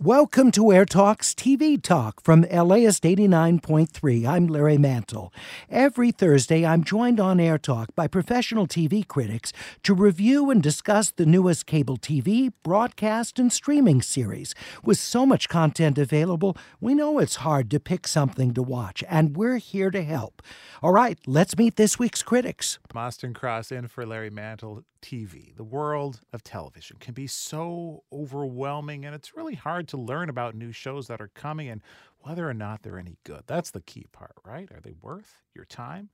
Welcome 0.00 0.52
to 0.52 0.72
Air 0.72 0.84
Talks 0.84 1.34
TV 1.34 1.82
Talk 1.82 2.22
from 2.22 2.42
LAist 2.42 3.02
89.3. 3.02 4.28
I'm 4.28 4.46
Larry 4.46 4.78
Mantle. 4.78 5.32
Every 5.68 6.12
Thursday, 6.12 6.64
I'm 6.64 6.84
joined 6.84 7.18
on 7.18 7.40
Air 7.40 7.58
Talk 7.58 7.92
by 7.96 8.06
professional 8.06 8.68
TV 8.68 9.04
critics 9.04 9.52
to 9.82 9.94
review 9.94 10.52
and 10.52 10.62
discuss 10.62 11.10
the 11.10 11.26
newest 11.26 11.66
cable 11.66 11.96
TV, 11.96 12.52
broadcast, 12.62 13.40
and 13.40 13.52
streaming 13.52 14.00
series. 14.00 14.54
With 14.84 14.98
so 14.98 15.26
much 15.26 15.48
content 15.48 15.98
available, 15.98 16.56
we 16.80 16.94
know 16.94 17.18
it's 17.18 17.36
hard 17.36 17.68
to 17.72 17.80
pick 17.80 18.06
something 18.06 18.54
to 18.54 18.62
watch, 18.62 19.02
and 19.08 19.36
we're 19.36 19.56
here 19.56 19.90
to 19.90 20.04
help. 20.04 20.42
All 20.80 20.92
right, 20.92 21.18
let's 21.26 21.58
meet 21.58 21.74
this 21.74 21.98
week's 21.98 22.22
critics. 22.22 22.78
Austin 22.94 23.34
Cross 23.34 23.72
in 23.72 23.88
for 23.88 24.06
Larry 24.06 24.30
Mantle. 24.30 24.84
TV, 25.00 25.54
the 25.56 25.64
world 25.64 26.20
of 26.32 26.42
television, 26.42 26.96
can 26.98 27.14
be 27.14 27.26
so 27.26 28.04
overwhelming, 28.12 29.04
and 29.04 29.14
it's 29.14 29.36
really 29.36 29.54
hard 29.54 29.88
to 29.88 29.96
learn 29.96 30.28
about 30.28 30.54
new 30.54 30.72
shows 30.72 31.06
that 31.06 31.20
are 31.20 31.30
coming 31.34 31.68
and 31.68 31.82
whether 32.20 32.48
or 32.48 32.54
not 32.54 32.82
they're 32.82 32.98
any 32.98 33.18
good. 33.24 33.42
That's 33.46 33.70
the 33.70 33.80
key 33.80 34.06
part, 34.12 34.34
right? 34.44 34.70
Are 34.72 34.80
they 34.80 34.94
worth 35.00 35.42
your 35.54 35.64
time? 35.64 36.10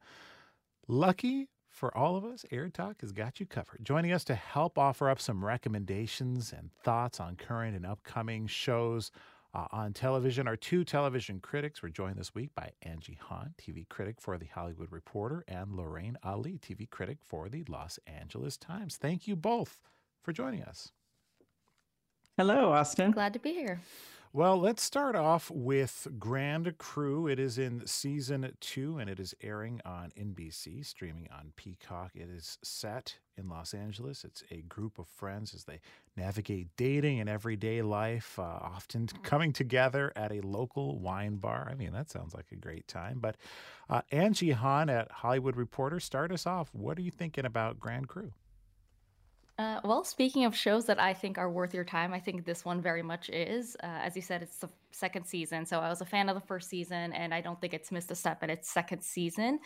Lucky 0.86 1.48
for 1.74 1.96
all 1.96 2.14
of 2.16 2.24
us, 2.24 2.44
Air 2.52 2.68
Talk 2.68 3.00
has 3.00 3.10
got 3.10 3.41
you 3.41 3.46
covered. 3.46 3.80
Joining 3.82 4.12
us 4.12 4.22
to 4.24 4.34
help 4.36 4.78
offer 4.78 5.10
up 5.10 5.20
some 5.20 5.44
recommendations 5.44 6.52
and 6.52 6.70
thoughts 6.72 7.19
on 7.19 7.34
current 7.34 7.74
and 7.74 7.84
upcoming 7.84 8.46
shows 8.46 9.10
uh, 9.55 9.66
on 9.70 9.92
television. 9.92 10.48
Our 10.48 10.56
two 10.56 10.84
television 10.84 11.41
critics 11.41 11.83
were 11.83 11.88
joined 11.88 12.16
this 12.16 12.34
week 12.34 12.55
by 12.55 12.70
Angie 12.83 13.19
Han, 13.28 13.55
TV 13.60 13.88
critic 13.88 14.20
for 14.20 14.36
The 14.36 14.48
Hollywood 14.55 14.91
Reporter, 14.91 15.44
and 15.47 15.74
Lorraine 15.74 16.19
Ali, 16.22 16.58
TV 16.58 16.88
critic 16.91 17.19
for 17.22 17.48
The 17.48 17.64
Los 17.69 17.98
Angeles 18.06 18.56
Times. 18.56 18.97
Thank 18.97 19.28
you 19.28 19.36
both 19.36 19.78
for 20.22 20.32
joining 20.32 20.62
us. 20.62 20.91
Hello, 22.36 22.72
Austin. 22.72 23.12
Glad 23.12 23.32
to 23.34 23.38
be 23.38 23.52
here. 23.52 23.80
Well, 24.36 24.58
let's 24.58 24.82
start 24.82 25.14
off 25.14 25.48
with 25.48 26.08
Grand 26.18 26.77
Crew. 26.77 27.28
It 27.28 27.38
is 27.38 27.56
in 27.56 27.86
season 27.86 28.52
two 28.58 28.98
and 28.98 29.08
it 29.08 29.20
is 29.20 29.32
airing 29.41 29.80
on 29.84 30.10
NBC, 30.18 30.84
streaming 30.84 31.28
on 31.30 31.52
Peacock. 31.54 32.10
It 32.16 32.28
is 32.28 32.58
set 32.60 33.18
in 33.38 33.48
Los 33.48 33.72
Angeles. 33.74 34.24
It's 34.24 34.42
a 34.50 34.62
group 34.62 34.98
of 34.98 35.06
friends 35.06 35.54
as 35.54 35.62
they 35.62 35.78
navigate 36.16 36.66
dating 36.76 37.20
and 37.20 37.28
everyday 37.28 37.80
life, 37.80 38.36
uh, 38.36 38.42
often 38.42 39.06
coming 39.22 39.52
together 39.52 40.12
at 40.16 40.32
a 40.32 40.41
local 40.41 40.98
wine 40.98 41.36
bar. 41.36 41.69
I 41.70 41.76
mean, 41.76 41.92
that 41.92 42.10
sounds 42.10 42.34
like 42.34 42.50
a 42.50 42.56
great 42.56 42.88
time. 42.88 43.20
But 43.20 43.36
uh, 43.88 44.02
Angie 44.10 44.50
Han 44.50 44.91
at 44.91 45.12
Hollywood 45.12 45.54
Reporter, 45.54 46.00
start 46.00 46.32
us 46.32 46.44
off. 46.44 46.70
What 46.72 46.98
are 46.98 47.02
you 47.02 47.12
thinking 47.12 47.44
about 47.44 47.78
Grand 47.78 48.08
Crew? 48.08 48.32
Uh, 49.56 49.80
well, 49.84 50.02
speaking 50.02 50.44
of 50.44 50.56
shows 50.56 50.86
that 50.86 51.00
I 51.00 51.14
think 51.14 51.38
are 51.38 51.50
worth 51.50 51.74
your 51.74 51.84
time, 51.84 52.12
I 52.12 52.19
think 52.19 52.44
this 52.44 52.64
one 52.64 52.80
very 52.80 53.02
much 53.02 53.30
is. 53.30 53.77
Uh, 53.83 53.86
as 53.86 54.16
you 54.16 54.22
said, 54.22 54.42
it's 54.42 54.58
the 54.58 54.69
second 54.95 55.27
season. 55.27 55.67
So 55.67 55.81
I 55.81 55.89
was 55.89 56.00
a 56.00 56.06
fan 56.06 56.28
of 56.28 56.34
the 56.34 56.47
first 56.47 56.69
season, 56.69 57.12
and 57.12 57.34
I 57.34 57.41
don't 57.41 57.61
think 57.61 57.75
it's 57.75 57.92
missed 57.92 58.11
a 58.11 58.14
step 58.14 58.42
in 58.42 58.50
its 58.50 58.71
second 58.71 59.03
season 59.03 59.59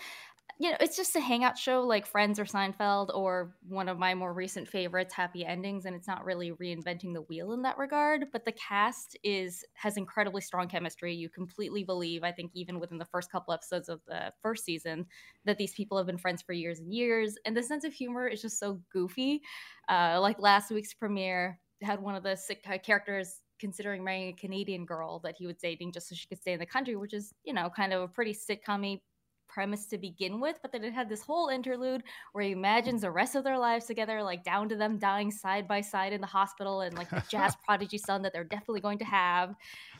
you 0.60 0.70
know, 0.70 0.76
it's 0.80 0.96
just 0.96 1.14
a 1.14 1.20
hangout 1.20 1.56
show 1.56 1.82
like 1.82 2.04
Friends 2.04 2.40
or 2.40 2.44
Seinfeld 2.44 3.14
or 3.14 3.54
one 3.68 3.88
of 3.88 3.96
my 3.96 4.14
more 4.14 4.32
recent 4.32 4.66
favorites, 4.66 5.14
Happy 5.14 5.46
Endings, 5.46 5.84
and 5.84 5.94
it's 5.94 6.08
not 6.08 6.24
really 6.24 6.50
reinventing 6.50 7.14
the 7.14 7.22
wheel 7.22 7.52
in 7.52 7.62
that 7.62 7.78
regard. 7.78 8.26
But 8.32 8.44
the 8.44 8.52
cast 8.52 9.16
is 9.22 9.64
has 9.74 9.96
incredibly 9.96 10.40
strong 10.40 10.66
chemistry. 10.66 11.14
You 11.14 11.28
completely 11.28 11.84
believe, 11.84 12.24
I 12.24 12.32
think, 12.32 12.50
even 12.54 12.80
within 12.80 12.98
the 12.98 13.04
first 13.04 13.30
couple 13.30 13.54
episodes 13.54 13.88
of 13.88 14.00
the 14.08 14.32
first 14.42 14.64
season, 14.64 15.06
that 15.44 15.58
these 15.58 15.74
people 15.74 15.96
have 15.96 16.08
been 16.08 16.18
friends 16.18 16.42
for 16.42 16.52
years 16.52 16.80
and 16.80 16.92
years. 16.92 17.36
And 17.44 17.56
the 17.56 17.62
sense 17.62 17.84
of 17.84 17.92
humor 17.92 18.26
is 18.26 18.42
just 18.42 18.58
so 18.58 18.80
goofy. 18.92 19.42
Uh, 19.88 20.18
like 20.20 20.40
last 20.40 20.72
week's 20.72 20.94
premiere 20.94 21.60
had 21.82 22.02
one 22.02 22.16
of 22.16 22.24
the 22.24 22.34
sick 22.34 22.64
characters 22.82 23.42
considering 23.58 24.04
marrying 24.04 24.28
a 24.28 24.32
Canadian 24.32 24.84
girl 24.84 25.18
that 25.20 25.36
he 25.36 25.46
was 25.46 25.56
dating 25.56 25.92
just 25.92 26.08
so 26.08 26.14
she 26.14 26.26
could 26.26 26.40
stay 26.40 26.52
in 26.52 26.58
the 26.58 26.66
country, 26.66 26.96
which 26.96 27.14
is, 27.14 27.32
you 27.44 27.52
know, 27.52 27.70
kind 27.70 27.92
of 27.92 28.02
a 28.02 28.08
pretty 28.08 28.34
sitcom 28.34 29.00
premise 29.48 29.86
to 29.86 29.98
begin 29.98 30.40
with, 30.40 30.58
but 30.62 30.70
then 30.70 30.84
it 30.84 30.92
had 30.92 31.08
this 31.08 31.22
whole 31.22 31.48
interlude 31.48 32.02
where 32.32 32.44
he 32.44 32.52
imagines 32.52 33.00
the 33.00 33.10
rest 33.10 33.34
of 33.34 33.42
their 33.42 33.58
lives 33.58 33.86
together, 33.86 34.22
like 34.22 34.44
down 34.44 34.68
to 34.68 34.76
them 34.76 34.98
dying 34.98 35.30
side 35.30 35.66
by 35.66 35.80
side 35.80 36.12
in 36.12 36.20
the 36.20 36.26
hospital 36.26 36.82
and 36.82 36.96
like 36.96 37.10
the 37.10 37.22
jazz 37.28 37.56
prodigy 37.64 37.98
son 37.98 38.22
that 38.22 38.32
they're 38.32 38.44
definitely 38.44 38.80
going 38.80 38.98
to 38.98 39.04
have. 39.04 39.56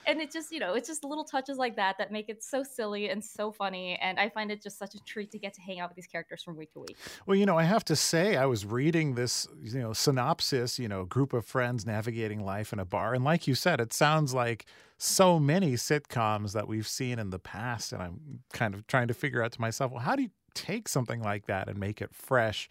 And 0.09 0.23
it 0.23 0.33
just, 0.33 0.51
you 0.51 0.59
know, 0.59 0.73
it's 0.73 0.89
just 0.89 1.05
little 1.05 1.23
touches 1.23 1.59
like 1.59 1.77
that 1.77 1.99
that 1.99 2.11
make 2.11 2.31
it 2.31 2.43
so 2.43 2.63
silly 2.63 3.11
and 3.11 3.23
so 3.23 3.53
funny. 3.53 3.99
And 4.01 4.19
I 4.19 4.31
find 4.31 4.51
it 4.51 4.63
just 4.63 4.79
such 4.79 4.95
a 4.95 5.05
treat 5.05 5.31
to 5.33 5.39
get 5.39 5.53
to 5.55 5.61
hang 5.61 5.81
out 5.81 5.91
with 5.91 5.97
these 5.97 6.07
characters 6.07 6.43
from 6.43 6.57
week 6.57 6.73
to 6.73 6.81
week. 6.81 6.97
Well, 7.27 7.37
you 7.37 7.45
know, 7.45 7.59
I 7.59 7.65
have 7.65 7.85
to 7.85 7.95
say, 7.95 8.37
I 8.37 8.47
was 8.47 8.65
reading 8.65 9.17
this, 9.17 9.47
you 9.63 9.81
know, 9.81 9.93
synopsis, 9.93 10.79
you 10.79 10.89
know, 10.89 11.05
group 11.05 11.35
of 11.35 11.45
friends 11.45 11.85
navigating 11.85 12.43
life 12.43 12.73
in 12.73 12.79
a 12.79 12.87
bar. 12.87 13.13
And 13.13 13.23
like 13.23 13.47
you 13.47 13.55
said, 13.55 13.83
it 13.83 13.93
sounds 13.93 14.33
like 14.33 14.65
so 14.97 15.39
many 15.39 15.75
sitcoms 15.75 16.53
that 16.55 16.67
we've 16.67 16.89
seen 16.89 17.19
in 17.19 17.29
the 17.29 17.39
past. 17.39 17.93
And 17.93 18.03
I'm 18.03 18.41
kind 18.55 18.73
of 18.73 18.87
trying 18.87 19.09
to 19.09 19.15
figure 19.15 19.43
out 19.43 19.53
to 19.53 19.61
myself, 19.61 19.93
well, 19.93 20.01
how 20.01 20.17
do 20.17 20.23
you 20.23 20.31
take 20.55 20.89
something 20.89 21.23
like 21.23 21.47
that 21.49 21.69
and 21.69 21.79
make 21.79 22.01
it 22.01 22.15
fresh? 22.15 22.71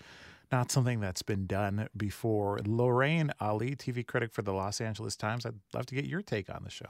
Not 0.51 0.71
something 0.71 1.01
that's 1.01 1.21
been 1.21 1.45
done 1.45 1.87
before. 1.95 2.59
Lorraine 2.65 3.31
Ali, 3.39 3.75
TV 3.75 4.03
critic 4.03 4.33
for 4.33 4.41
the 4.41 4.53
Los 4.53 4.81
Angeles 4.81 5.15
Times, 5.15 5.45
I'd 5.45 5.53
love 5.71 5.85
to 5.85 5.93
get 5.93 6.05
your 6.05 6.23
take 6.23 6.49
on 6.49 6.63
the 6.63 6.71
show. 6.71 6.87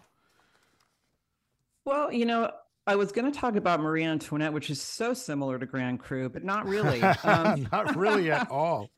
Well, 1.87 2.11
you 2.11 2.25
know, 2.25 2.51
I 2.85 2.97
was 2.97 3.13
going 3.13 3.31
to 3.31 3.39
talk 3.39 3.55
about 3.55 3.79
Marie 3.79 4.03
Antoinette, 4.03 4.51
which 4.51 4.69
is 4.69 4.81
so 4.81 5.13
similar 5.13 5.57
to 5.57 5.65
Grand 5.65 6.01
Crew, 6.01 6.27
but 6.27 6.43
not 6.43 6.67
really. 6.67 7.01
Um, 7.23 7.65
not 7.71 7.95
really 7.95 8.29
at 8.29 8.51
all. 8.51 8.89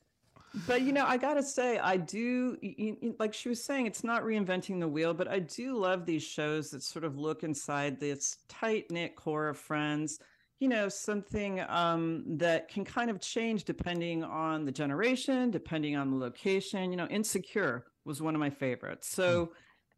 But 0.66 0.81
you 0.81 0.91
know, 0.91 1.05
I 1.05 1.17
gotta 1.17 1.44
say, 1.44 1.78
I 1.78 1.97
do 1.97 2.57
you, 2.63 2.97
you, 2.99 3.16
like 3.19 3.35
she 3.35 3.49
was 3.49 3.63
saying, 3.63 3.85
it's 3.85 4.03
not 4.03 4.23
reinventing 4.23 4.79
the 4.79 4.88
wheel, 4.88 5.13
but 5.13 5.28
I 5.28 5.38
do 5.38 5.78
love 5.78 6.07
these 6.07 6.23
shows 6.23 6.72
that 6.72 6.81
sort 6.81 7.05
of 7.05 7.16
look 7.16 7.44
inside 7.44 7.99
this 7.99 8.38
tight 8.47 8.89
knit 8.89 9.16
core 9.16 9.49
of 9.49 9.59
friends. 9.59 10.17
You 10.59 10.69
know, 10.69 10.89
something 10.89 11.61
um, 11.69 12.23
that 12.38 12.69
can 12.69 12.83
kind 12.83 13.11
of 13.11 13.22
change 13.22 13.66
depending 13.66 14.23
on 14.23 14.66
the 14.66 14.72
generation, 14.72 15.51
depending 15.51 15.95
on 15.95 16.09
the 16.09 16.17
location. 16.17 16.89
You 16.89 16.97
know, 16.97 17.07
Insecure 17.07 17.85
was 18.03 18.19
one 18.19 18.33
of 18.33 18.39
my 18.39 18.49
favorites, 18.49 19.07
so 19.07 19.45
mm. 19.45 19.49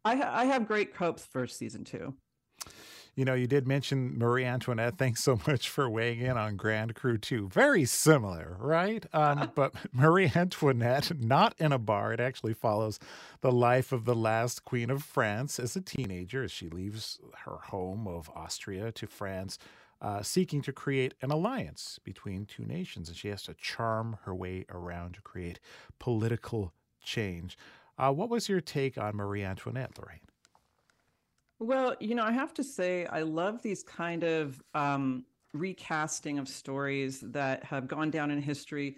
I, 0.04 0.42
I 0.42 0.44
have 0.44 0.68
great 0.68 0.94
hopes 0.94 1.24
for 1.24 1.46
season 1.46 1.84
two. 1.84 2.14
You 3.14 3.26
know, 3.26 3.34
you 3.34 3.46
did 3.46 3.68
mention 3.68 4.18
Marie 4.18 4.46
Antoinette. 4.46 4.96
Thanks 4.96 5.22
so 5.22 5.38
much 5.46 5.68
for 5.68 5.88
weighing 5.88 6.20
in 6.20 6.38
on 6.38 6.56
Grand 6.56 6.94
Crew 6.94 7.18
too. 7.18 7.48
Very 7.48 7.84
similar, 7.84 8.56
right? 8.58 9.04
Um, 9.12 9.50
but 9.54 9.74
Marie 9.92 10.32
Antoinette, 10.34 11.20
not 11.20 11.54
in 11.58 11.72
a 11.72 11.78
bar. 11.78 12.14
It 12.14 12.20
actually 12.20 12.54
follows 12.54 12.98
the 13.42 13.52
life 13.52 13.92
of 13.92 14.06
the 14.06 14.14
last 14.14 14.64
Queen 14.64 14.88
of 14.88 15.02
France 15.02 15.58
as 15.60 15.76
a 15.76 15.82
teenager 15.82 16.42
as 16.44 16.52
she 16.52 16.70
leaves 16.70 17.18
her 17.44 17.56
home 17.64 18.08
of 18.08 18.30
Austria 18.34 18.90
to 18.92 19.06
France. 19.06 19.58
Uh, 20.00 20.20
seeking 20.20 20.62
to 20.62 20.72
create 20.72 21.14
an 21.22 21.30
alliance 21.30 22.00
between 22.02 22.44
two 22.44 22.64
nations, 22.64 23.08
and 23.08 23.16
she 23.16 23.28
has 23.28 23.44
to 23.44 23.54
charm 23.54 24.18
her 24.24 24.34
way 24.34 24.64
around 24.68 25.14
to 25.14 25.20
create 25.20 25.60
political 26.00 26.72
change. 27.00 27.56
Uh, 27.96 28.10
what 28.10 28.28
was 28.28 28.48
your 28.48 28.60
take 28.60 28.98
on 28.98 29.14
Marie 29.14 29.44
Antoinette, 29.44 29.96
Lorraine? 29.96 30.18
Well, 31.62 31.94
you 32.00 32.16
know, 32.16 32.24
I 32.24 32.32
have 32.32 32.52
to 32.54 32.64
say, 32.64 33.06
I 33.06 33.22
love 33.22 33.62
these 33.62 33.84
kind 33.84 34.24
of 34.24 34.60
um, 34.74 35.24
recasting 35.54 36.40
of 36.40 36.48
stories 36.48 37.20
that 37.20 37.62
have 37.62 37.86
gone 37.86 38.10
down 38.10 38.32
in 38.32 38.42
history, 38.42 38.96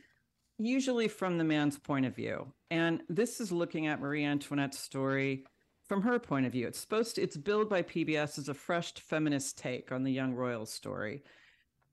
usually 0.59 1.09
from 1.09 1.37
the 1.37 1.45
man's 1.45 1.79
point 1.79 2.07
of 2.07 2.17
view. 2.17 2.47
And 2.71 3.03
this 3.11 3.39
is 3.39 3.53
looking 3.53 3.87
at 3.87 4.01
Marie 4.01 4.25
Antoinette's 4.25 4.79
story 4.79 5.45
from 5.87 6.01
her 6.01 6.19
point 6.19 6.47
of 6.47 6.53
view. 6.53 6.67
It's 6.67 6.79
supposed 6.79 7.17
to, 7.17 7.23
it's 7.23 7.37
billed 7.37 7.69
by 7.69 7.83
PBS 7.83 8.39
as 8.39 8.49
a 8.49 8.55
fresh 8.55 8.95
feminist 8.95 9.59
take 9.59 9.93
on 9.93 10.03
the 10.03 10.13
young 10.13 10.33
royal 10.33 10.65
story. 10.65 11.23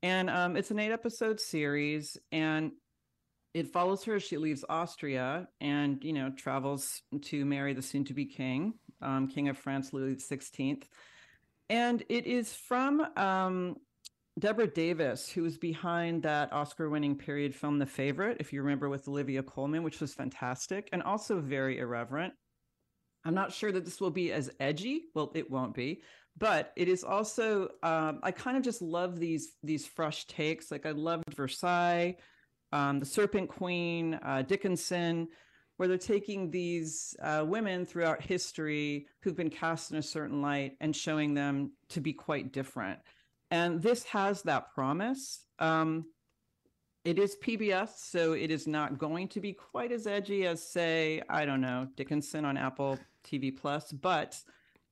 And 0.02 0.30
um, 0.30 0.56
it's 0.56 0.70
an 0.70 0.78
eight 0.78 0.90
episode 0.90 1.38
series. 1.38 2.16
And 2.32 2.72
it 3.52 3.74
follows 3.74 4.04
her 4.04 4.14
as 4.14 4.22
she 4.22 4.38
leaves 4.38 4.64
Austria 4.70 5.48
and, 5.60 6.02
you 6.02 6.14
know, 6.14 6.30
travels 6.30 7.02
to 7.24 7.44
marry 7.44 7.74
the 7.74 7.82
soon 7.82 8.04
to 8.06 8.14
be 8.14 8.24
king 8.24 8.72
um, 9.02 9.28
King 9.28 9.48
of 9.48 9.58
France 9.58 9.92
Louis 9.92 10.16
XVI. 10.16 10.82
And 11.68 12.02
it 12.08 12.26
is 12.26 12.52
from 12.52 13.00
um, 13.16 13.76
Deborah 14.38 14.66
Davis, 14.66 15.28
who 15.28 15.42
was 15.42 15.58
behind 15.58 16.22
that 16.22 16.52
Oscar 16.52 16.88
winning 16.88 17.16
period 17.16 17.54
film, 17.54 17.78
The 17.78 17.86
Favorite, 17.86 18.38
if 18.40 18.52
you 18.52 18.62
remember, 18.62 18.88
with 18.88 19.08
Olivia 19.08 19.42
Colman, 19.42 19.82
which 19.82 20.00
was 20.00 20.14
fantastic 20.14 20.88
and 20.92 21.02
also 21.02 21.40
very 21.40 21.78
irreverent. 21.78 22.32
I'm 23.24 23.34
not 23.34 23.52
sure 23.52 23.70
that 23.70 23.84
this 23.84 24.00
will 24.00 24.10
be 24.10 24.32
as 24.32 24.50
edgy. 24.58 25.04
Well, 25.14 25.30
it 25.34 25.50
won't 25.50 25.74
be, 25.74 26.02
but 26.36 26.72
it 26.76 26.88
is 26.88 27.04
also. 27.04 27.68
Um, 27.82 28.20
I 28.22 28.32
kind 28.32 28.56
of 28.56 28.64
just 28.64 28.82
love 28.82 29.20
these 29.20 29.52
these 29.62 29.86
fresh 29.86 30.26
takes. 30.26 30.70
Like 30.70 30.86
I 30.86 30.90
loved 30.90 31.24
Versailles, 31.36 32.16
um, 32.72 32.98
the 32.98 33.06
Serpent 33.06 33.48
Queen, 33.48 34.14
uh, 34.14 34.42
Dickinson, 34.42 35.28
where 35.82 35.88
they're 35.88 35.98
taking 35.98 36.48
these 36.48 37.16
uh, 37.20 37.44
women 37.44 37.84
throughout 37.84 38.22
history 38.22 39.04
who've 39.18 39.34
been 39.34 39.50
cast 39.50 39.90
in 39.90 39.96
a 39.96 40.02
certain 40.02 40.40
light 40.40 40.76
and 40.80 40.94
showing 40.94 41.34
them 41.34 41.72
to 41.88 42.00
be 42.00 42.12
quite 42.12 42.52
different. 42.52 43.00
And 43.50 43.82
this 43.82 44.04
has 44.04 44.42
that 44.42 44.72
promise. 44.76 45.44
Um, 45.58 46.04
it 47.04 47.18
is 47.18 47.34
PBS, 47.44 47.98
so 47.98 48.32
it 48.32 48.52
is 48.52 48.68
not 48.68 48.96
going 48.96 49.26
to 49.30 49.40
be 49.40 49.54
quite 49.54 49.90
as 49.90 50.06
edgy 50.06 50.46
as, 50.46 50.62
say, 50.64 51.20
I 51.28 51.44
don't 51.44 51.60
know, 51.60 51.88
Dickinson 51.96 52.44
on 52.44 52.56
Apple 52.56 52.96
TV 53.24 53.50
Plus, 53.50 53.90
but 53.90 54.40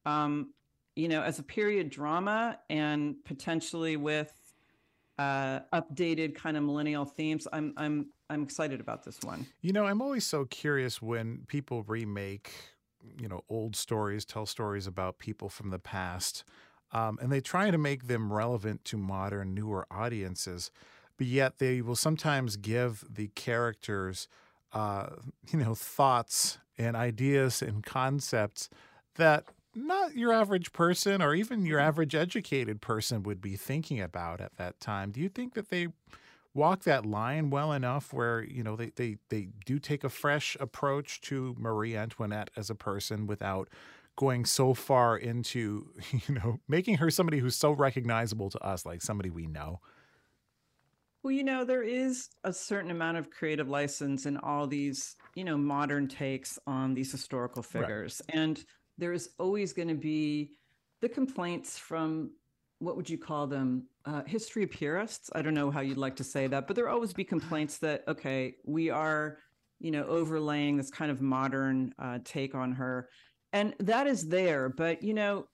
um, 0.07 0.53
you 0.97 1.07
know, 1.07 1.23
as 1.23 1.39
a 1.39 1.45
period 1.45 1.91
drama 1.91 2.59
and 2.69 3.15
potentially 3.25 3.97
with 3.97 4.33
uh, 5.21 5.61
updated 5.73 6.35
kind 6.35 6.57
of 6.57 6.65
millennial 6.65 7.05
themes, 7.05 7.47
I'm 7.53 7.75
I'm 7.77 8.07
I'm 8.31 8.43
excited 8.43 8.81
about 8.81 9.05
this 9.05 9.19
one. 9.23 9.47
You 9.61 9.73
know, 9.73 9.85
I'm 9.85 10.01
always 10.01 10.25
so 10.25 10.45
curious 10.45 11.03
when 11.03 11.45
people 11.49 11.83
remake, 11.83 12.53
you 13.19 13.29
know, 13.29 13.43
old 13.49 13.77
stories, 13.77 14.25
tell 14.25 14.47
stories 14.47 14.87
about 14.87 15.19
people 15.19 15.49
from 15.49 15.71
the 15.71 15.79
past, 15.79 16.45
um, 16.93 17.19
and 17.21 17.31
they 17.31 17.41
try 17.41 17.71
to 17.71 17.79
make 17.79 18.07
them 18.07 18.33
relevant 18.33 18.85
to 18.87 18.97
modern, 18.97 19.55
newer 19.55 19.87
audiences 19.91 20.71
but 21.21 21.27
yet 21.27 21.59
they 21.59 21.83
will 21.83 21.97
sometimes 21.97 22.57
give 22.57 23.05
the 23.07 23.29
characters, 23.35 24.27
uh, 24.73 25.11
you 25.53 25.59
know, 25.59 25.75
thoughts 25.75 26.57
and 26.79 26.97
ideas 26.97 27.61
and 27.61 27.85
concepts 27.85 28.71
that 29.17 29.45
not 29.75 30.17
your 30.17 30.33
average 30.33 30.73
person 30.73 31.21
or 31.21 31.35
even 31.35 31.67
your 31.67 31.79
average 31.79 32.15
educated 32.15 32.81
person 32.81 33.23
would 33.23 33.43
be 33.43 33.55
thinking 33.55 34.01
about 34.01 34.41
at 34.41 34.57
that 34.57 34.81
time. 34.81 35.11
Do 35.11 35.21
you 35.21 35.29
think 35.29 35.53
that 35.53 35.69
they 35.69 35.89
walk 36.55 36.83
that 36.85 37.07
line 37.07 37.51
well 37.51 37.73
enough 37.73 38.13
where, 38.13 38.43
you 38.43 38.63
know, 38.63 38.77
they, 38.77 38.91
they, 38.97 39.17
they 39.29 39.49
do 39.65 39.79
take 39.79 40.05
a 40.05 40.09
fresh 40.09 40.57
approach 40.59 41.21
to 41.23 41.55
Marie 41.59 41.97
Antoinette 41.97 42.51
as 42.57 42.71
a 42.71 42.75
person 42.75 43.27
without 43.27 43.69
going 44.17 44.45
so 44.45 44.75
far 44.75 45.17
into, 45.17 45.89
you 46.29 46.35
know, 46.35 46.61
making 46.69 46.97
her 46.97 47.11
somebody 47.11 47.39
who's 47.39 47.57
so 47.57 47.73
recognizable 47.73 48.51
to 48.51 48.59
us, 48.65 48.85
like 48.85 49.03
somebody 49.03 49.31
we 49.31 49.47
know? 49.47 49.81
Well, 51.23 51.33
you 51.33 51.45
know, 51.45 51.65
there 51.65 51.83
is 51.83 52.31
a 52.45 52.53
certain 52.53 52.91
amount 52.91 53.19
of 53.19 53.31
creative 53.31 53.69
license 53.69 54.25
in 54.25 54.39
all 54.39 54.67
these, 54.67 55.17
you 55.35 55.45
know, 55.45 55.59
modern 55.59 56.09
takes 56.09 56.59
on 56.67 56.95
these 56.95 57.13
historical 57.13 57.63
figures. 57.63 58.23
Right. 58.29 58.41
And 58.41 58.65
there's 58.97 59.29
always 59.39 59.73
going 59.75 59.89
to 59.89 59.95
be 59.95 60.53
the 61.03 61.09
complaints 61.09 61.79
from 61.79 62.31
what 62.81 62.97
would 62.97 63.09
you 63.09 63.19
call 63.19 63.47
them? 63.47 63.87
Uh, 64.05 64.23
history 64.25 64.67
purists. 64.67 65.31
I 65.35 65.43
don't 65.43 65.55
know 65.55 65.71
how 65.71 65.81
you'd 65.81 65.99
like 65.99 66.17
to 66.17 66.25
say 66.25 66.47
that, 66.49 66.67
but 66.67 66.75
there 66.75 66.89
always 66.89 67.13
be 67.13 67.25
complaints 67.25 67.79
that, 67.79 68.03
okay, 68.09 68.57
we 68.65 68.91
are, 68.91 69.39
you 69.79 69.91
know, 69.91 70.05
overlaying 70.05 70.77
this 70.77 70.91
kind 70.91 71.11
of 71.11 71.21
modern 71.21 71.95
uh, 71.99 72.19
take 72.25 72.55
on 72.55 72.73
her. 72.73 73.09
And 73.53 73.75
that 73.81 74.07
is 74.07 74.29
there. 74.29 74.69
But, 74.69 75.03
you 75.03 75.15
know, 75.15 75.47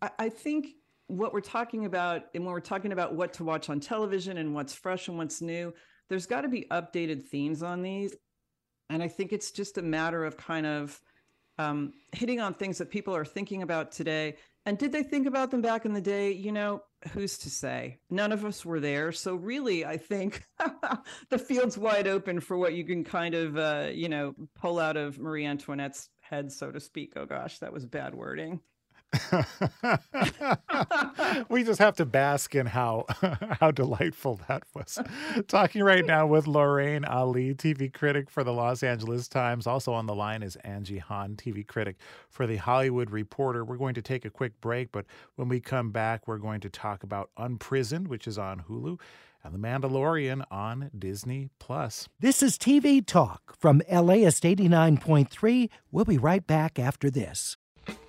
I, 0.00 0.10
I 0.18 0.28
think 0.28 0.68
what 1.08 1.32
we're 1.32 1.40
talking 1.40 1.84
about 1.84 2.22
and 2.34 2.44
when 2.44 2.52
we're 2.52 2.60
talking 2.60 2.92
about 2.92 3.14
what 3.14 3.32
to 3.34 3.44
watch 3.44 3.70
on 3.70 3.78
television 3.80 4.38
and 4.38 4.54
what's 4.54 4.74
fresh 4.74 5.08
and 5.08 5.16
what's 5.16 5.40
new 5.40 5.72
there's 6.08 6.26
got 6.26 6.42
to 6.42 6.48
be 6.48 6.66
updated 6.70 7.28
themes 7.28 7.62
on 7.62 7.82
these 7.82 8.14
and 8.90 9.02
i 9.02 9.08
think 9.08 9.32
it's 9.32 9.52
just 9.52 9.78
a 9.78 9.82
matter 9.82 10.24
of 10.24 10.36
kind 10.36 10.66
of 10.66 11.00
um, 11.58 11.94
hitting 12.12 12.38
on 12.38 12.52
things 12.52 12.76
that 12.78 12.90
people 12.90 13.16
are 13.16 13.24
thinking 13.24 13.62
about 13.62 13.90
today 13.90 14.36
and 14.66 14.76
did 14.76 14.92
they 14.92 15.02
think 15.02 15.26
about 15.26 15.50
them 15.50 15.62
back 15.62 15.86
in 15.86 15.94
the 15.94 16.00
day? 16.00 16.32
You 16.32 16.52
know 16.52 16.82
who's 17.12 17.38
to 17.38 17.50
say? 17.50 17.98
None 18.10 18.32
of 18.32 18.44
us 18.44 18.64
were 18.64 18.80
there. 18.80 19.12
So 19.12 19.36
really 19.36 19.84
i 19.86 19.96
think 19.96 20.42
the 21.30 21.38
field's 21.38 21.78
wide 21.78 22.06
open 22.08 22.40
for 22.40 22.58
what 22.58 22.74
you 22.74 22.84
can 22.84 23.04
kind 23.04 23.34
of 23.34 23.56
uh, 23.56 23.88
you 23.92 24.08
know 24.08 24.34
pull 24.54 24.78
out 24.78 24.96
of 24.96 25.18
marie 25.18 25.46
antoinette's 25.46 26.08
head 26.20 26.52
so 26.52 26.70
to 26.70 26.80
speak. 26.80 27.12
Oh 27.16 27.26
gosh 27.26 27.60
that 27.60 27.72
was 27.72 27.86
bad 27.86 28.14
wording 28.14 28.60
we 31.48 31.64
just 31.64 31.78
have 31.78 31.96
to 31.96 32.04
bask 32.04 32.54
in 32.54 32.66
how 32.66 33.06
how 33.60 33.70
delightful 33.70 34.40
that 34.48 34.64
was. 34.74 34.98
Talking 35.48 35.82
right 35.82 36.04
now 36.04 36.26
with 36.26 36.46
Lorraine 36.46 37.04
Ali, 37.04 37.54
TV 37.54 37.92
critic 37.92 38.30
for 38.30 38.44
the 38.44 38.52
Los 38.52 38.82
Angeles 38.82 39.28
Times. 39.28 39.66
Also 39.66 39.92
on 39.92 40.06
the 40.06 40.14
line 40.14 40.42
is 40.42 40.56
Angie 40.56 40.98
Han, 40.98 41.36
TV 41.36 41.66
critic 41.66 41.96
for 42.28 42.46
the 42.46 42.56
Hollywood 42.56 43.10
Reporter. 43.10 43.64
We're 43.64 43.76
going 43.76 43.94
to 43.94 44.02
take 44.02 44.24
a 44.24 44.30
quick 44.30 44.60
break, 44.60 44.92
but 44.92 45.06
when 45.36 45.48
we 45.48 45.60
come 45.60 45.90
back, 45.90 46.26
we're 46.26 46.38
going 46.38 46.60
to 46.60 46.70
talk 46.70 47.02
about 47.02 47.30
Unprisoned, 47.36 48.08
which 48.08 48.26
is 48.26 48.38
on 48.38 48.64
Hulu 48.68 48.98
and 49.44 49.54
The 49.54 49.58
Mandalorian 49.58 50.44
on 50.50 50.90
Disney 50.96 51.50
Plus. 51.58 52.08
This 52.18 52.42
is 52.42 52.58
TV 52.58 53.04
Talk 53.04 53.56
from 53.56 53.82
LAist 53.90 54.42
89.3. 54.42 55.68
We'll 55.92 56.04
be 56.04 56.18
right 56.18 56.46
back 56.46 56.78
after 56.78 57.10
this. 57.10 57.56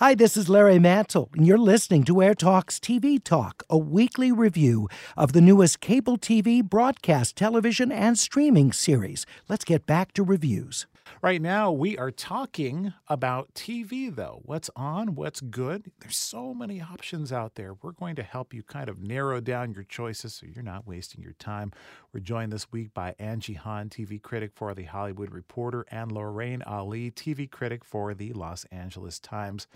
Hi, 0.00 0.14
this 0.14 0.34
is 0.34 0.48
Larry 0.48 0.78
Mantle, 0.78 1.28
and 1.34 1.46
you're 1.46 1.58
listening 1.58 2.04
to 2.04 2.22
Air 2.22 2.32
Talks 2.32 2.78
TV 2.78 3.22
Talk, 3.22 3.64
a 3.68 3.76
weekly 3.76 4.32
review 4.32 4.88
of 5.14 5.34
the 5.34 5.42
newest 5.42 5.80
cable 5.80 6.16
TV, 6.16 6.64
broadcast 6.64 7.36
television, 7.36 7.92
and 7.92 8.18
streaming 8.18 8.72
series. 8.72 9.26
Let's 9.46 9.66
get 9.66 9.84
back 9.84 10.12
to 10.12 10.22
reviews. 10.22 10.86
Right 11.22 11.42
now, 11.42 11.70
we 11.70 11.98
are 11.98 12.10
talking 12.10 12.94
about 13.08 13.52
TV, 13.54 14.14
though. 14.14 14.40
What's 14.44 14.70
on? 14.74 15.14
What's 15.14 15.40
good? 15.40 15.92
There's 16.00 16.16
so 16.16 16.54
many 16.54 16.80
options 16.80 17.30
out 17.32 17.56
there. 17.56 17.74
We're 17.74 17.92
going 17.92 18.16
to 18.16 18.22
help 18.22 18.54
you 18.54 18.62
kind 18.62 18.88
of 18.88 19.02
narrow 19.02 19.40
down 19.40 19.74
your 19.74 19.84
choices 19.84 20.34
so 20.34 20.46
you're 20.46 20.62
not 20.62 20.86
wasting 20.86 21.22
your 21.22 21.34
time. 21.34 21.72
We're 22.12 22.20
joined 22.20 22.52
this 22.52 22.72
week 22.72 22.94
by 22.94 23.14
Angie 23.18 23.54
Han, 23.54 23.90
TV 23.90 24.20
critic 24.20 24.52
for 24.54 24.74
The 24.74 24.84
Hollywood 24.84 25.32
Reporter, 25.32 25.84
and 25.90 26.10
Lorraine 26.10 26.62
Ali, 26.62 27.10
TV 27.10 27.50
critic 27.50 27.84
for 27.84 28.14
The 28.14 28.32
Los 28.32 28.64
Angeles 28.72 29.18
Times. 29.18 29.66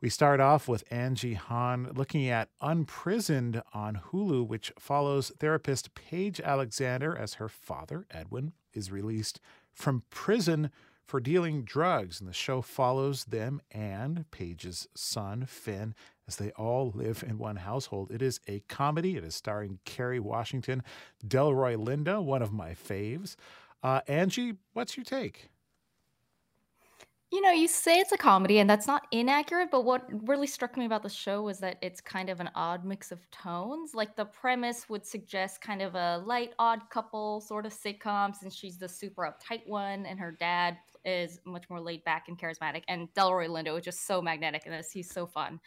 We 0.00 0.08
start 0.08 0.40
off 0.40 0.66
with 0.66 0.82
Angie 0.90 1.34
Han 1.34 1.90
looking 1.94 2.26
at 2.26 2.48
Unprisoned 2.62 3.62
on 3.74 4.00
Hulu, 4.10 4.46
which 4.46 4.72
follows 4.78 5.30
therapist 5.38 5.94
Paige 5.94 6.40
Alexander 6.40 7.16
as 7.16 7.34
her 7.34 7.50
father, 7.50 8.06
Edwin, 8.10 8.54
is 8.72 8.90
released 8.90 9.40
from 9.72 10.04
prison 10.10 10.70
for 11.06 11.20
dealing 11.20 11.64
drugs. 11.64 12.20
And 12.20 12.28
the 12.28 12.34
show 12.34 12.62
follows 12.62 13.24
them 13.24 13.60
and 13.70 14.30
Paige's 14.30 14.86
son, 14.94 15.44
Finn, 15.46 15.94
as 16.28 16.36
they 16.36 16.50
all 16.52 16.92
live 16.94 17.24
in 17.26 17.38
one 17.38 17.56
household. 17.56 18.10
It 18.12 18.22
is 18.22 18.40
a 18.46 18.60
comedy. 18.68 19.16
It 19.16 19.24
is 19.24 19.34
starring 19.34 19.80
Kerry 19.84 20.20
Washington, 20.20 20.82
Delroy 21.26 21.76
Lindo, 21.76 22.22
one 22.22 22.42
of 22.42 22.52
my 22.52 22.74
faves. 22.74 23.34
Uh, 23.82 24.00
Angie, 24.06 24.54
what's 24.72 24.96
your 24.96 25.04
take? 25.04 25.50
You 27.32 27.40
know, 27.40 27.52
you 27.52 27.68
say 27.68 28.00
it's 28.00 28.10
a 28.10 28.16
comedy, 28.16 28.58
and 28.58 28.68
that's 28.68 28.88
not 28.88 29.06
inaccurate, 29.12 29.70
but 29.70 29.84
what 29.84 30.04
really 30.26 30.48
struck 30.48 30.76
me 30.76 30.84
about 30.84 31.04
the 31.04 31.08
show 31.08 31.42
was 31.42 31.60
that 31.60 31.78
it's 31.80 32.00
kind 32.00 32.28
of 32.28 32.40
an 32.40 32.50
odd 32.56 32.84
mix 32.84 33.12
of 33.12 33.20
tones. 33.30 33.94
Like 33.94 34.16
the 34.16 34.24
premise 34.24 34.88
would 34.88 35.06
suggest 35.06 35.60
kind 35.60 35.80
of 35.80 35.94
a 35.94 36.24
light, 36.26 36.54
odd 36.58 36.80
couple 36.90 37.40
sort 37.40 37.66
of 37.66 37.72
sitcom, 37.72 38.34
since 38.34 38.52
she's 38.52 38.78
the 38.78 38.88
super 38.88 39.22
uptight 39.22 39.64
one, 39.68 40.06
and 40.06 40.18
her 40.18 40.32
dad 40.40 40.78
is 41.04 41.38
much 41.46 41.70
more 41.70 41.80
laid 41.80 42.02
back 42.02 42.26
and 42.26 42.36
charismatic. 42.36 42.82
And 42.88 43.06
Delroy 43.14 43.46
Lindo 43.46 43.78
is 43.78 43.84
just 43.84 44.08
so 44.08 44.20
magnetic 44.20 44.66
in 44.66 44.72
this. 44.72 44.90
He's 44.90 45.08
so 45.08 45.24
fun. 45.24 45.60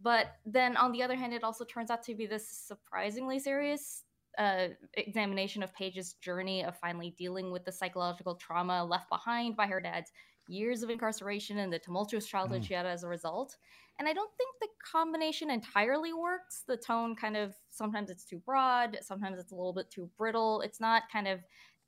But 0.00 0.36
then 0.46 0.76
on 0.76 0.92
the 0.92 1.02
other 1.02 1.16
hand, 1.16 1.34
it 1.34 1.42
also 1.42 1.64
turns 1.64 1.90
out 1.90 2.04
to 2.04 2.14
be 2.14 2.26
this 2.26 2.48
surprisingly 2.48 3.40
serious 3.40 4.04
uh, 4.38 4.68
examination 4.94 5.62
of 5.64 5.74
Paige's 5.74 6.14
journey 6.14 6.64
of 6.64 6.78
finally 6.78 7.14
dealing 7.18 7.50
with 7.50 7.64
the 7.64 7.72
psychological 7.72 8.36
trauma 8.36 8.84
left 8.84 9.10
behind 9.10 9.56
by 9.56 9.66
her 9.66 9.80
dad's 9.80 10.12
years 10.50 10.82
of 10.82 10.90
incarceration 10.90 11.58
and 11.58 11.72
the 11.72 11.78
tumultuous 11.78 12.26
childhood 12.26 12.62
mm. 12.62 12.66
she 12.66 12.74
had 12.74 12.86
as 12.86 13.02
a 13.02 13.08
result. 13.08 13.56
And 13.98 14.08
I 14.08 14.12
don't 14.12 14.30
think 14.36 14.54
the 14.60 14.68
combination 14.90 15.50
entirely 15.50 16.12
works. 16.12 16.62
The 16.66 16.76
tone 16.76 17.14
kind 17.14 17.36
of 17.36 17.54
sometimes 17.70 18.10
it's 18.10 18.24
too 18.24 18.38
broad, 18.38 18.98
sometimes 19.02 19.38
it's 19.38 19.52
a 19.52 19.54
little 19.54 19.74
bit 19.74 19.90
too 19.90 20.08
brittle. 20.16 20.62
It's 20.62 20.80
not 20.80 21.02
kind 21.12 21.28
of 21.28 21.40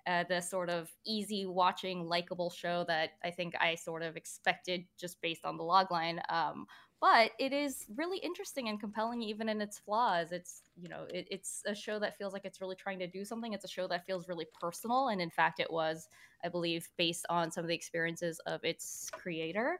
uh, 0.06 0.24
the 0.28 0.40
sort 0.40 0.68
of 0.68 0.90
easy 1.06 1.46
watching, 1.46 2.06
likable 2.06 2.50
show 2.50 2.84
that 2.88 3.10
I 3.24 3.30
think 3.30 3.54
I 3.60 3.76
sort 3.76 4.02
of 4.02 4.16
expected 4.16 4.84
just 4.98 5.20
based 5.22 5.44
on 5.44 5.56
the 5.56 5.62
logline. 5.62 6.20
Um, 6.30 6.66
but 7.00 7.32
it 7.38 7.52
is 7.52 7.86
really 7.96 8.18
interesting 8.18 8.68
and 8.68 8.80
compelling 8.80 9.22
even 9.22 9.48
in 9.48 9.60
its 9.60 9.78
flaws 9.78 10.32
it's 10.32 10.61
you 10.80 10.88
know 10.88 11.06
it, 11.12 11.26
it's 11.30 11.62
a 11.66 11.74
show 11.74 11.98
that 11.98 12.16
feels 12.16 12.32
like 12.32 12.44
it's 12.44 12.60
really 12.60 12.76
trying 12.76 12.98
to 12.98 13.06
do 13.06 13.24
something 13.24 13.52
it's 13.52 13.64
a 13.64 13.68
show 13.68 13.86
that 13.86 14.06
feels 14.06 14.28
really 14.28 14.46
personal 14.60 15.08
and 15.08 15.20
in 15.20 15.30
fact 15.30 15.60
it 15.60 15.70
was 15.70 16.08
i 16.44 16.48
believe 16.48 16.88
based 16.96 17.26
on 17.28 17.50
some 17.50 17.64
of 17.64 17.68
the 17.68 17.74
experiences 17.74 18.40
of 18.46 18.64
its 18.64 19.10
creator 19.12 19.78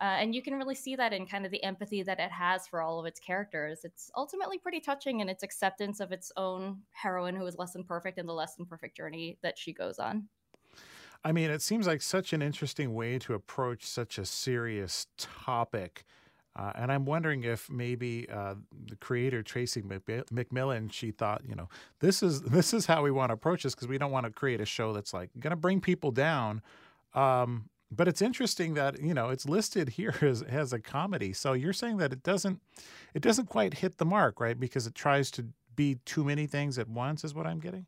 uh, 0.00 0.04
and 0.04 0.34
you 0.34 0.42
can 0.42 0.54
really 0.54 0.74
see 0.74 0.94
that 0.94 1.14
in 1.14 1.26
kind 1.26 1.46
of 1.46 1.50
the 1.50 1.62
empathy 1.62 2.02
that 2.02 2.20
it 2.20 2.30
has 2.30 2.66
for 2.66 2.82
all 2.82 3.00
of 3.00 3.06
its 3.06 3.18
characters. 3.18 3.80
It's 3.82 4.10
ultimately 4.14 4.58
pretty 4.58 4.80
touching 4.80 5.20
in 5.20 5.28
its 5.30 5.42
acceptance 5.42 6.00
of 6.00 6.12
its 6.12 6.30
own 6.36 6.82
heroine 6.92 7.34
who 7.34 7.46
is 7.46 7.56
less 7.56 7.72
than 7.72 7.82
perfect 7.82 8.18
and 8.18 8.28
the 8.28 8.34
less 8.34 8.56
than 8.56 8.66
perfect 8.66 8.94
journey 8.94 9.38
that 9.42 9.56
she 9.58 9.72
goes 9.72 9.98
on. 9.98 10.28
I 11.24 11.32
mean, 11.32 11.50
it 11.50 11.62
seems 11.62 11.86
like 11.86 12.02
such 12.02 12.34
an 12.34 12.42
interesting 12.42 12.92
way 12.92 13.18
to 13.20 13.32
approach 13.32 13.86
such 13.86 14.18
a 14.18 14.26
serious 14.26 15.06
topic 15.16 16.04
uh, 16.56 16.72
and 16.74 16.90
I'm 16.90 17.04
wondering 17.04 17.44
if 17.44 17.70
maybe 17.70 18.26
uh, 18.32 18.54
the 18.88 18.96
creator 18.96 19.42
Tracy 19.42 19.82
McMillan, 19.82 20.90
she 20.90 21.10
thought, 21.10 21.42
you 21.46 21.54
know, 21.54 21.68
this 22.00 22.22
is 22.22 22.42
this 22.56 22.72
is 22.72 22.86
how 22.86 23.02
we 23.02 23.10
want 23.10 23.30
to 23.30 23.34
approach 23.34 23.62
this 23.62 23.74
because 23.74 23.88
we 23.88 23.98
don't 23.98 24.10
want 24.10 24.24
to 24.24 24.32
create 24.32 24.60
a 24.60 24.66
show 24.66 24.92
that's 24.92 25.12
like 25.12 25.30
going 25.38 25.50
to 25.50 25.56
bring 25.56 25.80
people 25.80 26.10
down. 26.10 26.62
Um, 27.14 27.68
but 27.90 28.08
it's 28.08 28.20
interesting 28.20 28.74
that 28.74 29.00
you 29.00 29.14
know 29.14 29.28
it's 29.28 29.46
listed 29.46 29.88
here 30.00 30.14
as 30.22 30.42
as 30.42 30.72
a 30.72 30.80
comedy. 30.80 31.32
So 31.32 31.52
you're 31.52 31.74
saying 31.74 31.98
that 31.98 32.12
it 32.12 32.22
doesn't 32.22 32.60
it 33.14 33.22
doesn't 33.22 33.46
quite 33.46 33.74
hit 33.74 33.98
the 33.98 34.06
mark, 34.06 34.40
right? 34.40 34.58
Because 34.58 34.86
it 34.86 34.94
tries 34.94 35.30
to 35.32 35.46
be 35.74 35.96
too 36.06 36.24
many 36.24 36.46
things 36.46 36.78
at 36.78 36.88
once, 36.88 37.22
is 37.22 37.34
what 37.34 37.46
I'm 37.46 37.60
getting. 37.60 37.86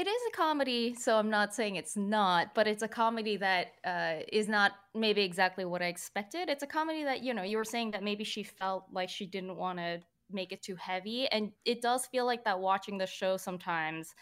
It 0.00 0.06
is 0.06 0.22
a 0.28 0.34
comedy, 0.34 0.94
so 0.94 1.18
I'm 1.18 1.28
not 1.28 1.54
saying 1.54 1.76
it's 1.76 1.94
not, 1.94 2.54
but 2.54 2.66
it's 2.66 2.82
a 2.82 2.88
comedy 2.88 3.36
that 3.36 3.72
uh, 3.84 4.24
is 4.32 4.48
not 4.48 4.72
maybe 4.94 5.20
exactly 5.20 5.66
what 5.66 5.82
I 5.82 5.88
expected. 5.88 6.48
It's 6.48 6.62
a 6.62 6.66
comedy 6.66 7.04
that, 7.04 7.22
you 7.22 7.34
know, 7.34 7.42
you 7.42 7.58
were 7.58 7.66
saying 7.66 7.90
that 7.90 8.02
maybe 8.02 8.24
she 8.24 8.42
felt 8.42 8.86
like 8.90 9.10
she 9.10 9.26
didn't 9.26 9.56
want 9.56 9.78
to 9.78 10.00
make 10.30 10.52
it 10.52 10.62
too 10.62 10.74
heavy. 10.76 11.26
And 11.26 11.52
it 11.66 11.82
does 11.82 12.06
feel 12.06 12.24
like 12.24 12.46
that 12.46 12.60
watching 12.60 12.96
the 12.96 13.06
show 13.06 13.36
sometimes, 13.36 14.14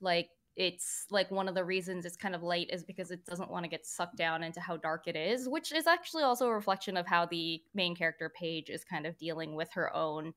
like, 0.00 0.30
it's 0.56 1.06
like 1.12 1.30
one 1.30 1.46
of 1.46 1.54
the 1.54 1.64
reasons 1.64 2.04
it's 2.04 2.16
kind 2.16 2.34
of 2.34 2.42
late 2.42 2.68
is 2.72 2.82
because 2.82 3.12
it 3.12 3.24
doesn't 3.24 3.52
want 3.52 3.64
to 3.64 3.70
get 3.70 3.86
sucked 3.86 4.16
down 4.16 4.42
into 4.42 4.60
how 4.60 4.78
dark 4.78 5.06
it 5.06 5.14
is, 5.14 5.48
which 5.48 5.70
is 5.70 5.86
actually 5.86 6.24
also 6.24 6.48
a 6.48 6.52
reflection 6.52 6.96
of 6.96 7.06
how 7.06 7.24
the 7.24 7.62
main 7.72 7.94
character 7.94 8.32
Paige 8.36 8.68
is 8.68 8.82
kind 8.82 9.06
of 9.06 9.16
dealing 9.16 9.54
with 9.54 9.70
her 9.74 9.94
own 9.94 10.32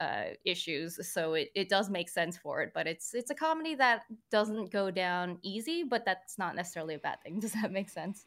uh, 0.00 0.34
issues. 0.44 0.98
So 1.10 1.34
it, 1.34 1.50
it 1.54 1.68
does 1.68 1.90
make 1.90 2.08
sense 2.08 2.36
for 2.36 2.62
it, 2.62 2.72
but 2.74 2.86
it's 2.86 3.14
it's 3.14 3.30
a 3.30 3.34
comedy 3.34 3.74
that 3.76 4.02
doesn't 4.30 4.70
go 4.70 4.90
down 4.90 5.38
easy, 5.42 5.82
but 5.82 6.04
that's 6.04 6.38
not 6.38 6.54
necessarily 6.54 6.94
a 6.94 6.98
bad 6.98 7.22
thing. 7.22 7.40
Does 7.46 7.52
that 7.52 7.72
make 7.72 7.88
sense? 7.88 8.26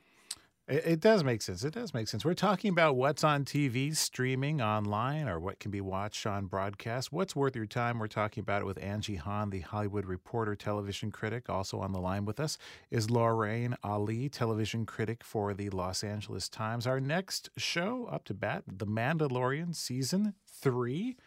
It, 0.69 0.85
it 0.85 0.99
does 0.99 1.23
make 1.23 1.41
sense. 1.41 1.63
It 1.63 1.73
does 1.73 1.93
make 1.93 2.07
sense. 2.07 2.23
We're 2.23 2.35
talking 2.35 2.69
about 2.69 2.95
what's 2.95 3.23
on 3.23 3.43
TV, 3.43 3.95
streaming 3.95 4.61
online, 4.61 5.27
or 5.27 5.39
what 5.39 5.59
can 5.59 5.71
be 5.71 5.81
watched 5.81 6.25
on 6.27 6.45
broadcast. 6.45 7.11
What's 7.11 7.35
worth 7.35 7.55
your 7.55 7.65
time? 7.65 7.97
We're 7.97 8.07
talking 8.07 8.41
about 8.41 8.61
it 8.61 8.65
with 8.65 8.81
Angie 8.81 9.15
Han, 9.15 9.49
the 9.49 9.61
Hollywood 9.61 10.05
Reporter, 10.05 10.55
television 10.55 11.11
critic. 11.11 11.49
Also 11.49 11.79
on 11.79 11.91
the 11.91 11.99
line 11.99 12.23
with 12.23 12.39
us 12.39 12.57
is 12.91 13.09
Lorraine 13.09 13.75
Ali, 13.83 14.29
television 14.29 14.85
critic 14.85 15.23
for 15.23 15.53
the 15.55 15.69
Los 15.71 16.03
Angeles 16.03 16.47
Times. 16.47 16.85
Our 16.85 16.99
next 16.99 17.49
show 17.57 18.05
up 18.05 18.23
to 18.25 18.35
bat, 18.35 18.63
The 18.67 18.85
Mandalorian, 18.85 19.75
season 19.75 20.35
three. 20.45 21.17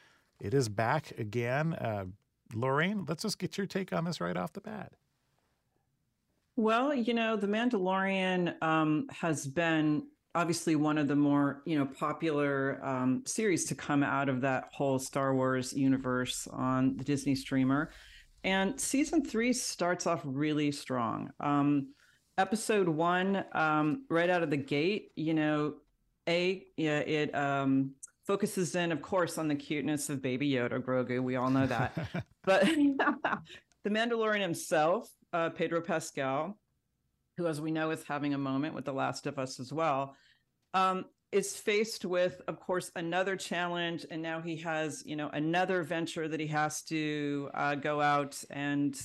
It 0.43 0.55
is 0.55 0.69
back 0.69 1.13
again. 1.19 1.75
Uh, 1.75 2.07
Lorraine, 2.53 3.05
let's 3.09 3.23
just 3.23 3.39
get 3.39 3.57
your 3.57 3.67
take 3.67 3.93
on 3.93 4.05
this 4.05 4.21
right 4.21 4.37
off 4.37 4.53
the 4.53 4.61
bat. 4.61 4.93
Well, 6.57 6.93
you 6.93 7.15
know, 7.15 7.37
The 7.37 7.47
Mandalorian 7.47 8.61
um, 8.61 9.07
has 9.13 9.47
been 9.47 10.03
obviously 10.35 10.75
one 10.75 10.99
of 10.99 11.07
the 11.07 11.15
more 11.15 11.63
you 11.65 11.79
know 11.79 11.87
popular 11.87 12.85
um, 12.85 13.23
series 13.25 13.67
to 13.67 13.77
come 13.77 14.03
out 14.03 14.29
of 14.29 14.41
that 14.41 14.65
whole 14.73 14.99
Star 14.99 15.33
Wars 15.33 15.73
universe 15.73 16.49
on 16.49 16.97
the 16.97 17.05
Disney 17.05 17.37
streamer, 17.37 17.93
and 18.43 18.79
season 18.81 19.25
three 19.25 19.53
starts 19.53 20.09
off 20.09 20.23
really 20.25 20.73
strong. 20.73 21.31
Um, 21.39 21.95
episode 22.37 22.89
one, 22.89 23.45
um, 23.53 24.07
right 24.11 24.29
out 24.29 24.43
of 24.43 24.51
the 24.51 24.57
gate, 24.57 25.13
you 25.15 25.35
know, 25.35 25.75
a 26.29 26.67
yeah, 26.77 26.99
it 26.99 27.33
um, 27.33 27.93
focuses 28.33 28.75
in, 28.75 28.93
of 28.93 29.03
course, 29.03 29.37
on 29.37 29.47
the 29.47 29.55
cuteness 29.55 30.09
of 30.09 30.23
Baby 30.23 30.51
Yoda, 30.51 30.81
Grogu. 30.81 31.23
We 31.23 31.37
all 31.37 31.51
know 31.51 31.67
that. 31.67 31.93
but 32.45 32.63
the 33.85 33.91
Mandalorian 33.91 34.41
himself, 34.41 35.07
uh, 35.35 35.51
Pedro 35.51 35.83
Pascal, 35.83 36.59
who, 37.37 37.47
as 37.47 37.61
we 37.61 37.71
know, 37.71 37.91
is 37.91 38.03
having 38.05 38.33
a 38.33 38.39
moment 38.39 38.75
with 38.75 38.87
The 38.87 38.93
Last 38.95 39.27
of 39.27 39.39
Us 39.39 39.61
as 39.61 39.71
well, 39.71 40.17
um, 40.73 41.05
is 41.31 41.55
faced 41.55 42.07
with, 42.07 42.41
of 42.49 42.59
course, 42.59 42.91
another 42.97 43.37
challenge. 43.37 44.07
And 44.11 44.23
now 44.23 44.41
he 44.41 44.57
has, 44.57 45.03
you 45.05 45.15
know, 45.17 45.29
another 45.29 45.83
venture 45.83 46.27
that 46.27 46.41
he 46.41 46.47
has 46.47 46.81
to 46.85 47.51
uh, 47.53 47.75
go 47.75 48.01
out 48.01 48.43
and 48.49 48.99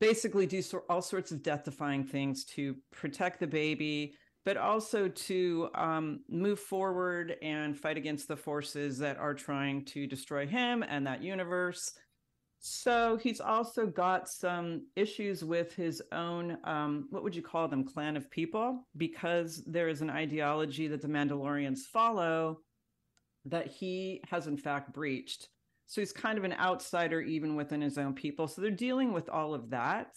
basically 0.00 0.46
do 0.46 0.62
so- 0.62 0.84
all 0.88 1.02
sorts 1.02 1.30
of 1.30 1.42
death 1.42 1.64
defying 1.66 2.04
things 2.04 2.46
to 2.54 2.74
protect 2.90 3.38
the 3.38 3.46
baby 3.46 4.14
but 4.46 4.56
also 4.56 5.08
to 5.08 5.68
um, 5.74 6.20
move 6.28 6.60
forward 6.60 7.34
and 7.42 7.76
fight 7.76 7.96
against 7.96 8.28
the 8.28 8.36
forces 8.36 8.96
that 8.96 9.18
are 9.18 9.34
trying 9.34 9.84
to 9.84 10.06
destroy 10.06 10.46
him 10.46 10.84
and 10.88 11.04
that 11.04 11.20
universe. 11.20 11.92
So 12.60 13.18
he's 13.20 13.40
also 13.40 13.86
got 13.86 14.28
some 14.28 14.86
issues 14.94 15.44
with 15.44 15.74
his 15.74 16.00
own, 16.12 16.58
um, 16.62 17.08
what 17.10 17.24
would 17.24 17.34
you 17.34 17.42
call 17.42 17.66
them, 17.66 17.84
clan 17.84 18.16
of 18.16 18.30
people, 18.30 18.86
because 18.96 19.64
there 19.66 19.88
is 19.88 20.00
an 20.00 20.10
ideology 20.10 20.86
that 20.88 21.02
the 21.02 21.08
Mandalorians 21.08 21.80
follow 21.92 22.60
that 23.46 23.66
he 23.66 24.22
has 24.30 24.46
in 24.46 24.56
fact 24.56 24.92
breached. 24.92 25.48
So 25.86 26.00
he's 26.00 26.12
kind 26.12 26.38
of 26.38 26.44
an 26.44 26.52
outsider 26.54 27.20
even 27.20 27.56
within 27.56 27.80
his 27.80 27.98
own 27.98 28.14
people. 28.14 28.46
So 28.46 28.62
they're 28.62 28.70
dealing 28.70 29.12
with 29.12 29.28
all 29.28 29.54
of 29.54 29.70
that. 29.70 30.16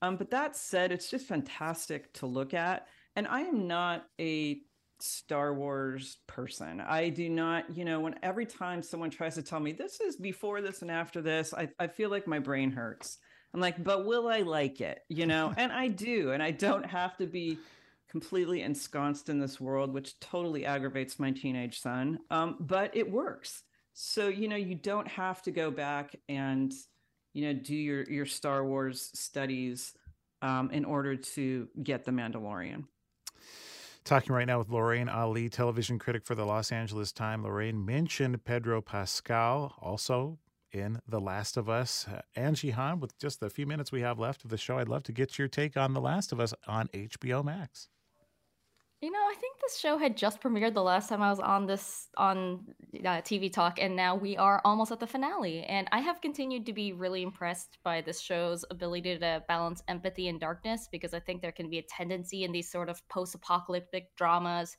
Um, 0.00 0.16
but 0.16 0.30
that 0.30 0.56
said, 0.56 0.90
it's 0.90 1.08
just 1.08 1.28
fantastic 1.28 2.12
to 2.14 2.26
look 2.26 2.54
at 2.54 2.88
and 3.16 3.26
I 3.26 3.42
am 3.42 3.66
not 3.66 4.06
a 4.20 4.60
Star 5.00 5.52
Wars 5.52 6.18
person. 6.26 6.80
I 6.80 7.08
do 7.08 7.28
not, 7.28 7.76
you 7.76 7.84
know, 7.84 8.00
when 8.00 8.14
every 8.22 8.46
time 8.46 8.82
someone 8.82 9.10
tries 9.10 9.34
to 9.34 9.42
tell 9.42 9.60
me 9.60 9.72
this 9.72 10.00
is 10.00 10.16
before 10.16 10.60
this 10.60 10.82
and 10.82 10.90
after 10.90 11.20
this, 11.20 11.52
I, 11.52 11.68
I 11.78 11.88
feel 11.88 12.10
like 12.10 12.26
my 12.26 12.38
brain 12.38 12.70
hurts. 12.70 13.18
I'm 13.52 13.60
like, 13.60 13.82
but 13.82 14.06
will 14.06 14.28
I 14.28 14.40
like 14.40 14.80
it? 14.80 15.00
You 15.08 15.26
know, 15.26 15.52
and 15.58 15.72
I 15.72 15.88
do. 15.88 16.32
And 16.32 16.42
I 16.42 16.52
don't 16.52 16.86
have 16.86 17.16
to 17.18 17.26
be 17.26 17.58
completely 18.08 18.62
ensconced 18.62 19.28
in 19.28 19.40
this 19.40 19.60
world, 19.60 19.92
which 19.92 20.18
totally 20.20 20.64
aggravates 20.64 21.18
my 21.18 21.32
teenage 21.32 21.80
son. 21.80 22.18
Um, 22.30 22.56
but 22.60 22.96
it 22.96 23.10
works. 23.10 23.62
So, 23.94 24.28
you 24.28 24.48
know, 24.48 24.56
you 24.56 24.74
don't 24.74 25.08
have 25.08 25.42
to 25.42 25.50
go 25.50 25.70
back 25.70 26.14
and, 26.28 26.72
you 27.34 27.46
know, 27.46 27.60
do 27.60 27.74
your 27.74 28.04
your 28.04 28.26
Star 28.26 28.64
Wars 28.64 29.10
studies 29.14 29.92
um, 30.40 30.70
in 30.70 30.84
order 30.84 31.16
to 31.16 31.68
get 31.82 32.04
the 32.04 32.10
Mandalorian. 32.10 32.84
Talking 34.04 34.34
right 34.34 34.48
now 34.48 34.58
with 34.58 34.68
Lorraine 34.68 35.08
Ali, 35.08 35.48
television 35.48 35.96
critic 35.96 36.24
for 36.24 36.34
the 36.34 36.44
Los 36.44 36.72
Angeles 36.72 37.12
Times. 37.12 37.44
Lorraine 37.44 37.84
mentioned 37.84 38.44
Pedro 38.44 38.82
Pascal, 38.82 39.76
also 39.80 40.40
in 40.72 41.00
The 41.06 41.20
Last 41.20 41.56
of 41.56 41.68
Us. 41.68 42.08
Uh, 42.08 42.22
Angie 42.34 42.70
Han, 42.70 42.98
with 42.98 43.16
just 43.16 43.38
the 43.38 43.48
few 43.48 43.64
minutes 43.64 43.92
we 43.92 44.00
have 44.00 44.18
left 44.18 44.42
of 44.42 44.50
the 44.50 44.58
show, 44.58 44.78
I'd 44.78 44.88
love 44.88 45.04
to 45.04 45.12
get 45.12 45.38
your 45.38 45.46
take 45.46 45.76
on 45.76 45.94
The 45.94 46.00
Last 46.00 46.32
of 46.32 46.40
Us 46.40 46.52
on 46.66 46.88
HBO 46.88 47.44
Max. 47.44 47.88
You 49.02 49.10
know, 49.10 49.18
I 49.18 49.34
think 49.34 49.56
this 49.60 49.80
show 49.80 49.98
had 49.98 50.16
just 50.16 50.40
premiered 50.40 50.74
the 50.74 50.82
last 50.82 51.08
time 51.08 51.22
I 51.22 51.30
was 51.30 51.40
on 51.40 51.66
this 51.66 52.08
on 52.16 52.60
uh, 53.04 53.20
TV 53.22 53.52
Talk, 53.52 53.80
and 53.80 53.96
now 53.96 54.14
we 54.14 54.36
are 54.36 54.62
almost 54.64 54.92
at 54.92 55.00
the 55.00 55.08
finale. 55.08 55.64
And 55.64 55.88
I 55.90 55.98
have 55.98 56.20
continued 56.20 56.66
to 56.66 56.72
be 56.72 56.92
really 56.92 57.24
impressed 57.24 57.78
by 57.82 58.00
this 58.00 58.20
show's 58.20 58.64
ability 58.70 59.18
to 59.18 59.42
balance 59.48 59.82
empathy 59.88 60.28
and 60.28 60.38
darkness, 60.38 60.88
because 60.92 61.14
I 61.14 61.18
think 61.18 61.42
there 61.42 61.50
can 61.50 61.68
be 61.68 61.78
a 61.78 61.82
tendency 61.82 62.44
in 62.44 62.52
these 62.52 62.70
sort 62.70 62.88
of 62.88 63.02
post-apocalyptic 63.08 64.14
dramas 64.16 64.76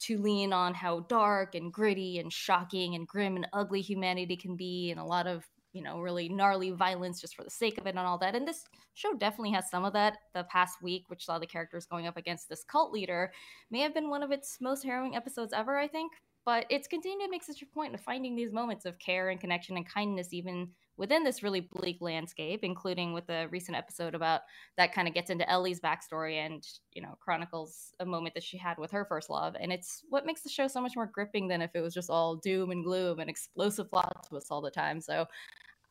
to 0.00 0.18
lean 0.18 0.52
on 0.52 0.74
how 0.74 1.00
dark 1.08 1.54
and 1.54 1.72
gritty 1.72 2.18
and 2.18 2.30
shocking 2.30 2.94
and 2.94 3.08
grim 3.08 3.36
and 3.36 3.46
ugly 3.54 3.80
humanity 3.80 4.36
can 4.36 4.54
be, 4.54 4.90
and 4.90 5.00
a 5.00 5.04
lot 5.04 5.26
of 5.26 5.46
you 5.72 5.82
know, 5.82 6.00
really 6.00 6.28
gnarly 6.28 6.70
violence 6.70 7.20
just 7.20 7.34
for 7.34 7.44
the 7.44 7.50
sake 7.50 7.78
of 7.78 7.86
it 7.86 7.90
and 7.90 7.98
all 7.98 8.18
that. 8.18 8.34
And 8.34 8.46
this 8.46 8.64
show 8.94 9.14
definitely 9.14 9.52
has 9.52 9.70
some 9.70 9.84
of 9.84 9.92
that. 9.94 10.18
The 10.34 10.44
past 10.44 10.82
week, 10.82 11.04
which 11.08 11.24
saw 11.24 11.38
the 11.38 11.46
characters 11.46 11.86
going 11.86 12.06
up 12.06 12.16
against 12.16 12.48
this 12.48 12.64
cult 12.64 12.92
leader, 12.92 13.32
may 13.70 13.80
have 13.80 13.94
been 13.94 14.10
one 14.10 14.22
of 14.22 14.30
its 14.30 14.58
most 14.60 14.84
harrowing 14.84 15.16
episodes 15.16 15.52
ever, 15.52 15.78
I 15.78 15.88
think. 15.88 16.12
But 16.44 16.66
it's 16.70 16.88
continued 16.88 17.26
to 17.26 17.30
make 17.30 17.44
such 17.44 17.62
a 17.62 17.66
point 17.66 17.94
of 17.94 18.00
finding 18.00 18.34
these 18.34 18.52
moments 18.52 18.84
of 18.84 18.98
care 18.98 19.30
and 19.30 19.40
connection 19.40 19.76
and 19.76 19.88
kindness, 19.88 20.32
even 20.32 20.68
within 20.96 21.24
this 21.24 21.42
really 21.42 21.60
bleak 21.60 21.98
landscape, 22.00 22.60
including 22.62 23.12
with 23.12 23.28
a 23.30 23.46
recent 23.48 23.76
episode 23.76 24.14
about 24.14 24.42
that 24.76 24.94
kind 24.94 25.08
of 25.08 25.14
gets 25.14 25.30
into 25.30 25.48
Ellie's 25.48 25.80
backstory 25.80 26.34
and, 26.34 26.66
you 26.92 27.02
know, 27.02 27.16
chronicles 27.20 27.94
a 28.00 28.04
moment 28.04 28.34
that 28.34 28.42
she 28.44 28.56
had 28.58 28.78
with 28.78 28.90
her 28.90 29.04
first 29.04 29.30
love. 29.30 29.56
And 29.58 29.72
it's 29.72 30.02
what 30.10 30.26
makes 30.26 30.42
the 30.42 30.50
show 30.50 30.68
so 30.68 30.80
much 30.80 30.94
more 30.94 31.06
gripping 31.06 31.48
than 31.48 31.62
if 31.62 31.70
it 31.74 31.80
was 31.80 31.94
just 31.94 32.10
all 32.10 32.36
doom 32.36 32.70
and 32.70 32.84
gloom 32.84 33.20
and 33.20 33.30
explosive 33.30 33.90
plot 33.90 34.26
twists 34.28 34.50
all 34.50 34.60
the 34.60 34.70
time. 34.70 35.00
So 35.00 35.26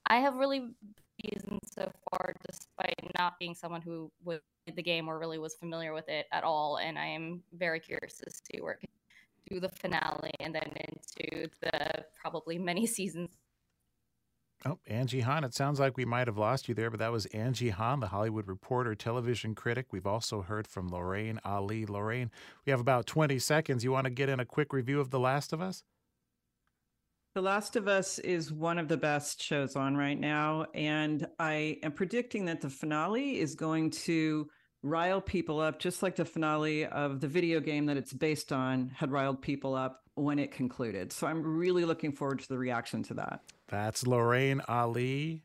I 0.06 0.18
have 0.18 0.36
really 0.36 0.70
been 1.22 1.60
so 1.66 1.92
far, 2.10 2.34
despite 2.50 2.96
not 3.18 3.40
being 3.40 3.56
someone 3.56 3.82
who 3.82 4.12
would 4.24 4.42
the 4.76 4.84
game 4.84 5.08
or 5.08 5.20
really 5.20 5.40
was 5.40 5.56
familiar 5.56 5.94
with 5.94 6.08
it 6.08 6.28
at 6.32 6.44
all. 6.44 6.78
And 6.78 6.98
I 6.98 7.08
am 7.08 7.42
very 7.54 7.80
curious 7.80 8.18
to 8.18 8.30
see 8.30 8.62
where 8.62 8.74
it 8.74 8.82
can 8.82 8.90
do 9.50 9.60
the 9.60 9.70
finale 9.70 10.32
and 10.40 10.54
then 10.54 10.72
into 10.76 11.48
the 11.62 12.06
probably 12.20 12.58
many 12.58 12.86
seasons. 12.98 13.30
Oh, 14.64 14.78
Angie 14.86 15.22
Han. 15.22 15.44
It 15.44 15.56
sounds 15.56 15.80
like 15.80 15.98
we 15.98 16.06
might 16.06 16.28
have 16.28 16.38
lost 16.38 16.70
you 16.70 16.76
there, 16.76 16.92
but 16.92 17.00
that 17.00 17.12
was 17.12 17.26
Angie 17.28 17.72
Han, 17.72 18.00
the 18.00 18.08
Hollywood 18.08 18.48
reporter, 18.48 18.94
television 18.94 19.56
critic. 19.56 19.88
We've 19.92 20.06
also 20.06 20.44
heard 20.44 20.68
from 20.68 20.88
Lorraine 20.90 21.40
Ali. 21.44 21.88
Lorraine, 21.88 22.30
we 22.66 22.72
have 22.72 22.80
about 22.80 23.08
20 23.08 23.40
seconds. 23.40 23.84
You 23.84 23.92
want 23.92 24.06
to 24.06 24.12
get 24.12 24.30
in 24.30 24.40
a 24.40 24.46
quick 24.46 24.72
review 24.72 25.00
of 25.00 25.10
The 25.10 25.20
Last 25.20 25.52
of 25.52 25.62
Us? 25.62 25.84
The 27.34 27.42
Last 27.42 27.76
of 27.76 27.88
Us 27.88 28.20
is 28.20 28.52
one 28.52 28.78
of 28.78 28.88
the 28.88 28.98
best 28.98 29.42
shows 29.42 29.76
on 29.76 29.98
right 29.98 30.20
now. 30.20 30.68
And 30.76 31.26
I 31.40 31.78
am 31.82 31.94
predicting 31.94 32.46
that 32.46 32.62
the 32.62 32.70
finale 32.70 33.40
is 33.40 33.56
going 33.56 33.92
to 33.92 34.48
rile 34.84 35.22
people 35.22 35.60
up, 35.60 35.80
just 35.80 36.04
like 36.04 36.16
the 36.16 36.26
finale 36.26 36.86
of 36.86 37.20
the 37.20 37.28
video 37.28 37.62
game 37.62 37.88
that 37.88 37.98
it's 37.98 38.14
based 38.14 38.52
on 38.52 38.90
had 38.90 39.12
riled 39.12 39.42
people 39.42 39.74
up 39.74 40.04
when 40.22 40.40
it 40.40 40.52
concluded. 40.52 41.12
So 41.12 41.28
I'm 41.28 41.42
really 41.42 41.86
looking 41.86 42.12
forward 42.12 42.40
to 42.40 42.48
the 42.48 42.58
reaction 42.58 43.04
to 43.04 43.14
that. 43.16 43.42
That's 43.68 44.06
Lorraine 44.06 44.62
Ali, 44.68 45.44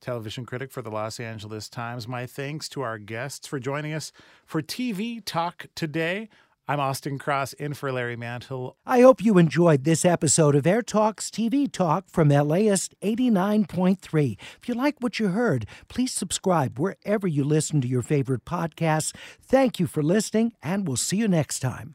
television 0.00 0.44
critic 0.44 0.72
for 0.72 0.82
the 0.82 0.90
Los 0.90 1.20
Angeles 1.20 1.68
Times. 1.68 2.08
My 2.08 2.26
thanks 2.26 2.68
to 2.70 2.82
our 2.82 2.98
guests 2.98 3.46
for 3.46 3.58
joining 3.58 3.92
us 3.92 4.12
for 4.44 4.62
TV 4.62 5.22
Talk 5.24 5.66
today. 5.74 6.28
I'm 6.68 6.80
Austin 6.80 7.16
Cross 7.16 7.52
in 7.52 7.74
for 7.74 7.92
Larry 7.92 8.16
Mantle. 8.16 8.76
I 8.84 9.00
hope 9.00 9.22
you 9.22 9.38
enjoyed 9.38 9.84
this 9.84 10.04
episode 10.04 10.56
of 10.56 10.66
Air 10.66 10.82
Talks 10.82 11.30
TV 11.30 11.70
Talk 11.70 12.08
from 12.08 12.30
LAist 12.30 12.92
89.3. 13.02 14.36
If 14.60 14.68
you 14.68 14.74
like 14.74 14.96
what 14.98 15.20
you 15.20 15.28
heard, 15.28 15.66
please 15.86 16.12
subscribe 16.12 16.80
wherever 16.80 17.28
you 17.28 17.44
listen 17.44 17.80
to 17.82 17.88
your 17.88 18.02
favorite 18.02 18.44
podcasts. 18.44 19.14
Thank 19.40 19.78
you 19.78 19.86
for 19.86 20.02
listening, 20.02 20.54
and 20.60 20.88
we'll 20.88 20.96
see 20.96 21.18
you 21.18 21.28
next 21.28 21.60
time. 21.60 21.94